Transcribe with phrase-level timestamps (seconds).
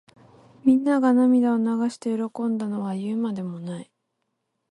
[0.65, 3.91] みんなが涙を流して喜んだのは言うまでもない。